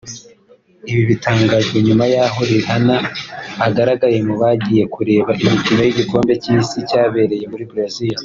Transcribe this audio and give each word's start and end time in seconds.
Ibi 0.91 1.03
bitangajwe 1.11 1.77
nyuma 1.87 2.05
y’aho 2.13 2.39
Rihanna 2.51 2.97
agaragaye 3.67 4.17
mu 4.27 4.35
bagiye 4.41 4.83
kureba 4.93 5.31
imikino 5.41 5.79
y’igikombe 5.83 6.33
cy’Isi 6.41 6.77
cyabereye 6.89 7.45
muri 7.51 7.63
Brazil 7.71 8.15